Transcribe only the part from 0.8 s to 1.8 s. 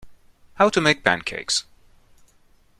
make pancakes.